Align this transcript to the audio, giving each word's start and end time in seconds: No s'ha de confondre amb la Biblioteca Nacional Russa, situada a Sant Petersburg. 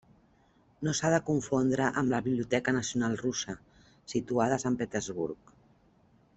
No 0.87 0.93
s'ha 0.99 1.11
de 1.15 1.19
confondre 1.27 1.89
amb 2.01 2.15
la 2.15 2.23
Biblioteca 2.29 2.75
Nacional 2.79 3.19
Russa, 3.21 3.57
situada 4.15 4.59
a 4.59 4.65
Sant 4.67 4.81
Petersburg. 4.83 5.57